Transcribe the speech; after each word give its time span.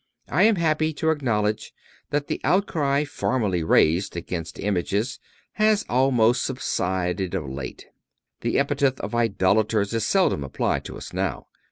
I 0.29 0.41
am 0.45 0.55
happy 0.55 0.93
to 0.93 1.11
acknowledge 1.11 1.75
that 2.09 2.25
the 2.25 2.41
outcry 2.43 3.05
formerly 3.05 3.63
raised 3.63 4.17
against 4.17 4.57
images 4.57 5.19
has 5.51 5.85
almost 5.87 6.43
subsided 6.43 7.35
of 7.35 7.47
late. 7.47 7.85
The 8.39 8.57
epithet 8.57 8.99
of 9.01 9.13
idolaters 9.13 9.93
is 9.93 10.03
seldom 10.07 10.43
applied 10.43 10.85
to 10.85 10.97
us 10.97 11.13
now. 11.13 11.45